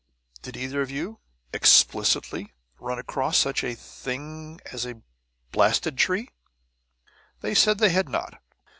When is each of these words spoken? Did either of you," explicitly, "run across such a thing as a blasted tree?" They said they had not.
Did 0.41 0.57
either 0.57 0.81
of 0.81 0.89
you," 0.89 1.19
explicitly, 1.53 2.55
"run 2.79 2.97
across 2.97 3.37
such 3.37 3.63
a 3.63 3.75
thing 3.75 4.59
as 4.71 4.83
a 4.83 5.03
blasted 5.51 5.95
tree?" 5.99 6.29
They 7.41 7.53
said 7.53 7.77
they 7.77 7.89
had 7.89 8.09
not. 8.09 8.41